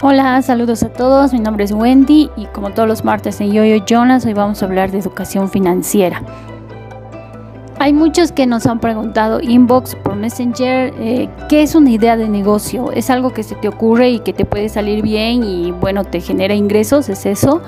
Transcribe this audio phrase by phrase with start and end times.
[0.00, 1.32] Hola, saludos a todos.
[1.32, 4.66] Mi nombre es Wendy y como todos los martes en Yoyo Jonas, hoy vamos a
[4.66, 6.22] hablar de educación financiera.
[7.80, 12.28] Hay muchos que nos han preguntado inbox por Messenger, eh, ¿qué es una idea de
[12.28, 12.92] negocio?
[12.92, 16.20] ¿Es algo que se te ocurre y que te puede salir bien y bueno, te
[16.20, 17.08] genera ingresos?
[17.08, 17.60] ¿Es eso?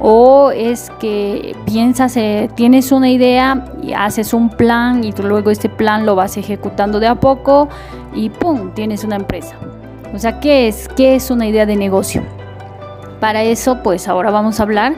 [0.00, 5.68] ¿O es que piensas, eh, tienes una idea y haces un plan y luego este
[5.68, 7.68] plan lo vas ejecutando de a poco
[8.14, 8.72] y ¡pum!
[8.72, 9.54] tienes una empresa?
[10.14, 10.88] O sea, ¿qué es?
[10.96, 12.22] ¿Qué es una idea de negocio?
[13.18, 14.94] Para eso, pues ahora vamos a hablar.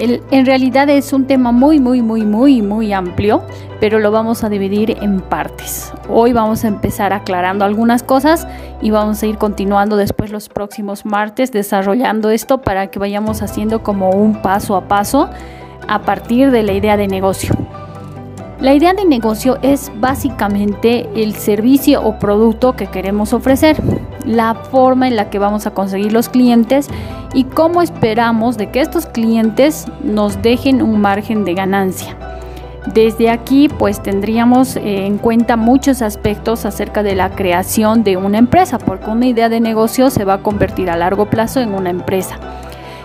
[0.00, 3.42] en realidad es un tema muy, muy, muy, muy, muy amplio,
[3.78, 5.92] pero lo vamos a dividir en partes.
[6.08, 8.48] Hoy vamos a empezar aclarando algunas cosas
[8.80, 13.82] y vamos a ir continuando después los próximos martes desarrollando esto para que vayamos haciendo
[13.82, 15.28] como un paso a paso
[15.86, 17.54] a partir de la idea de negocio.
[18.64, 23.76] La idea de negocio es básicamente el servicio o producto que queremos ofrecer,
[24.24, 26.88] la forma en la que vamos a conseguir los clientes
[27.34, 32.16] y cómo esperamos de que estos clientes nos dejen un margen de ganancia.
[32.94, 38.38] Desde aquí pues tendríamos eh, en cuenta muchos aspectos acerca de la creación de una
[38.38, 41.90] empresa, porque una idea de negocio se va a convertir a largo plazo en una
[41.90, 42.38] empresa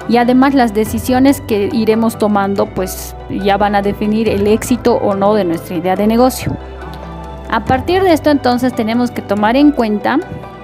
[0.10, 5.14] y además las decisiones que iremos tomando pues ya van a definir el éxito o
[5.14, 6.52] no de nuestra idea de negocio.
[7.50, 10.20] A partir de esto entonces tenemos que tomar en cuenta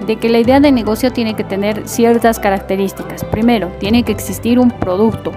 [0.06, 3.24] de que la idea de negocio tiene que tener ciertas características.
[3.24, 5.32] Primero, tiene que existir un producto,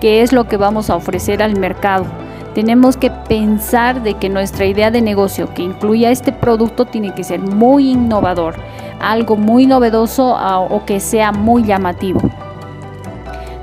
[0.00, 2.06] que es lo que vamos a ofrecer al mercado.
[2.54, 7.24] Tenemos que pensar de que nuestra idea de negocio que incluya este producto tiene que
[7.24, 8.54] ser muy innovador,
[9.00, 12.20] algo muy novedoso ah, o que sea muy llamativo.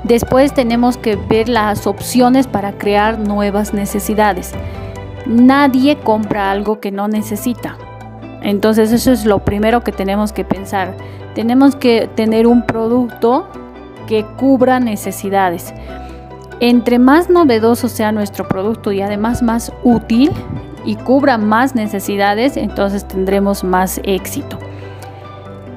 [0.04, 4.52] Después tenemos que ver las opciones para crear nuevas necesidades.
[5.26, 7.76] Nadie compra algo que no necesita.
[8.42, 10.94] Entonces eso es lo primero que tenemos que pensar.
[11.34, 13.46] Tenemos que tener un producto
[14.08, 15.72] que cubra necesidades.
[16.58, 20.32] Entre más novedoso sea nuestro producto y además más útil
[20.84, 24.58] y cubra más necesidades, entonces tendremos más éxito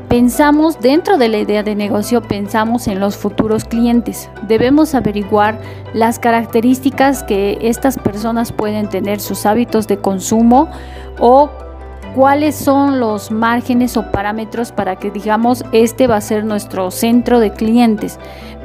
[0.07, 4.29] pensamos dentro de la idea de negocio, pensamos en los futuros clientes.
[4.47, 5.59] Debemos averiguar
[5.93, 10.69] las características que estas personas pueden tener, sus hábitos de consumo
[11.19, 11.49] o
[12.15, 17.39] cuáles son los márgenes o parámetros para que digamos este va a ser nuestro centro
[17.39, 18.19] de clientes.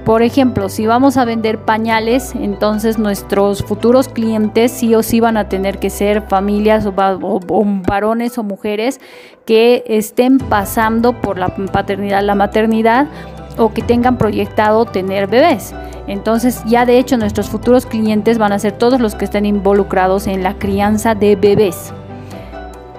[0.05, 5.37] Por ejemplo, si vamos a vender pañales, entonces nuestros futuros clientes sí o sí van
[5.37, 8.99] a tener que ser familias o, varones o mujeres
[9.45, 13.09] que estén pasando por la paternidad, la maternidad
[13.59, 15.75] o que tengan proyectado tener bebés.
[16.07, 20.27] Entonces ya de hecho nuestros futuros clientes van a ser todos los que estén involucrados
[20.27, 21.93] en la crianza de bebés.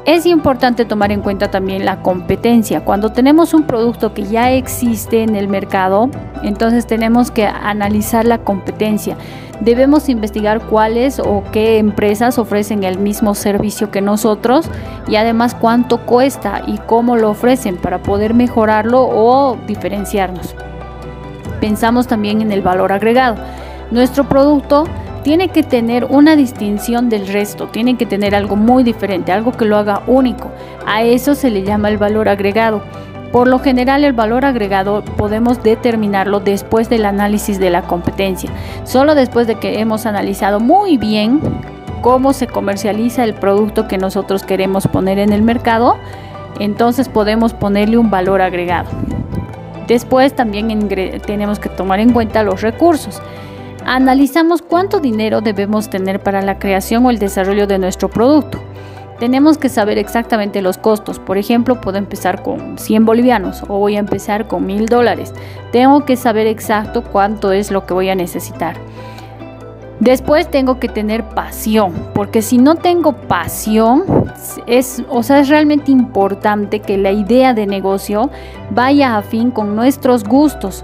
[0.06, 2.84] Es importante tomar en cuenta también la competencia.
[2.84, 6.10] Cuando tenemos un producto que ya existe en el mercado,
[6.42, 9.16] entonces tenemos que analizar la competencia.
[9.60, 14.68] Debemos investigar cuáles o qué empresas ofrecen el mismo servicio que nosotros
[15.08, 20.56] y además cuánto cuesta y cómo lo ofrecen para poder mejorarlo o diferenciarnos.
[21.60, 23.36] Pensamos también en el valor agregado.
[23.92, 24.86] Nuestro producto
[25.24, 29.66] tiene que tener una distinción del resto, tiene que tener algo muy diferente, algo que
[29.66, 30.52] lo haga único.
[30.86, 32.82] A eso se le llama el valor agregado.
[33.32, 38.50] Por lo general el valor agregado podemos determinarlo después del análisis de la competencia.
[38.84, 41.40] Solo después de que hemos analizado muy bien
[42.02, 45.98] cómo se comercializa el producto que nosotros queremos poner en el mercado,
[46.60, 48.90] entonces podemos ponerle un valor agregado.
[49.88, 50.90] Después también
[51.26, 53.22] tenemos que tomar en cuenta los recursos.
[53.86, 58.62] Analizamos cuánto dinero debemos tener para la creación o el desarrollo de nuestro producto.
[59.20, 61.20] Tenemos que saber exactamente los costos.
[61.20, 65.34] Por ejemplo, puedo empezar con 100 bolivianos o voy a empezar con 1000 dólares.
[65.72, 68.78] Tengo que saber exacto cuánto es lo que voy a necesitar.
[70.00, 74.04] Después tengo que tener pasión, porque si no tengo pasión,
[74.66, 78.32] es, o sea, es realmente importante que la idea de negocio
[78.72, 80.84] vaya a fin con nuestros gustos.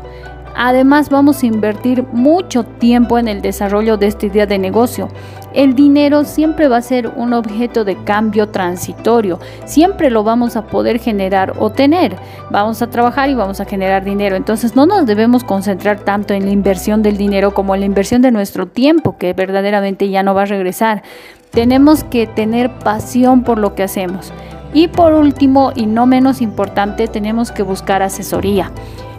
[0.60, 5.08] Además vamos a invertir mucho tiempo en el desarrollo de esta idea de negocio.
[5.54, 9.40] El dinero siempre va a ser un objeto de cambio transitorio.
[9.66, 12.16] Siempre lo vamos a poder generar o tener.
[12.50, 14.36] Vamos a trabajar y vamos a generar dinero.
[14.36, 18.24] Entonces no nos debemos concentrar tanto en la inversión del dinero como en la inversión
[18.24, 21.04] de nuestro tiempo, que verdaderamente ya no va a regresar.
[21.52, 24.34] Tenemos que tener pasión por lo que hacemos.
[24.74, 28.72] Y por último, y no menos importante, tenemos que buscar asesoría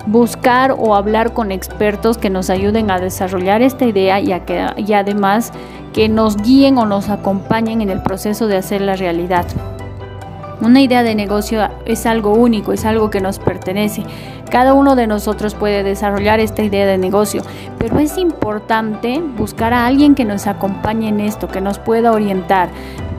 [0.08, 4.32] buscar o hablar con expertos que nos ayuden a desarrollar esta idea y,
[4.76, 5.52] y además
[5.92, 9.46] que nos guíen o nos acompañen en el proceso de hacer la realidad.
[10.60, 14.02] Una idea de negocio es algo único, es algo que nos pertenece.
[14.50, 17.42] Cada uno de nosotros puede desarrollar esta idea de negocio,
[17.78, 22.70] pero es importante buscar a alguien que nos acompañe en esto, que nos pueda orientar.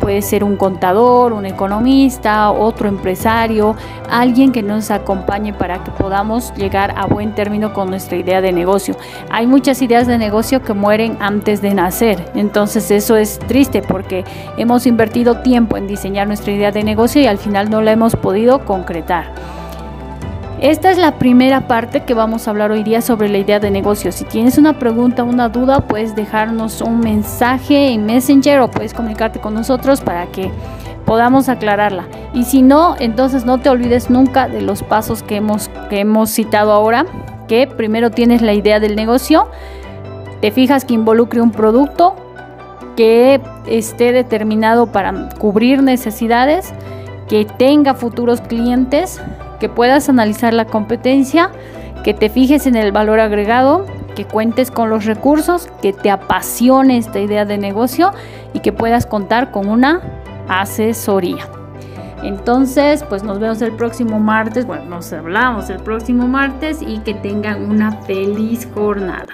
[0.10, 3.76] Puede ser un contador, un economista, otro empresario,
[4.10, 8.52] alguien que nos acompañe para que podamos llegar a buen término con nuestra idea de
[8.52, 8.96] negocio.
[9.30, 14.26] Hay muchas ideas de negocio que mueren antes de nacer, entonces eso es triste porque
[14.58, 18.16] hemos invertido tiempo en diseñar nuestra idea de negocio y al final no la hemos
[18.16, 19.59] podido concretar.
[20.62, 23.72] Esta es la primera parte que vamos a hablar hoy día sobre la idea de
[23.72, 24.12] negocio.
[24.12, 29.40] Si tienes una pregunta, una duda, puedes dejarnos un mensaje en Messenger o puedes comunicarte
[29.40, 30.52] con nosotros para que
[31.06, 32.10] podamos aclararla.
[32.34, 36.30] Y si no, entonces no te olvides nunca de los pasos que hemos, que hemos
[36.30, 37.06] citado ahora,
[37.48, 39.48] que primero tienes la idea del negocio,
[40.42, 42.16] te fijas que involucre un producto
[42.98, 46.74] que esté determinado para cubrir necesidades,
[47.30, 49.22] que tenga futuros clientes,
[49.60, 51.52] que puedas analizar la competencia,
[52.04, 53.86] que te fijes en el valor agregado,
[54.16, 58.12] que cuentes con los recursos, que te apasione esta idea de negocio
[58.54, 60.02] y que puedas contar con una
[60.48, 61.48] asesoría.
[62.24, 67.14] Entonces, pues nos vemos el próximo martes, bueno, nos hablamos el próximo martes y que
[67.14, 69.28] tengan una feliz jornada.